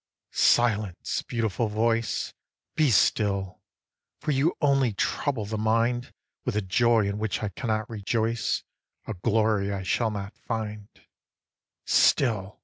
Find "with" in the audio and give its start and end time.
6.43-6.55